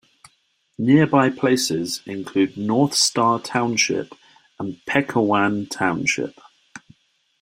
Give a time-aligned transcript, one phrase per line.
[0.79, 4.15] Nearby places include North Star Township
[4.57, 6.41] and Pequaywan Township.